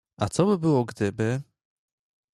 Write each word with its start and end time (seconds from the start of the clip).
A 0.17 0.29
co 0.29 0.45
by 0.45 0.57
było 0.57 0.85
gdyby? 0.85 1.41